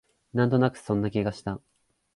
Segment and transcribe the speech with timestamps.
[0.33, 1.61] なんとなくそんな気がした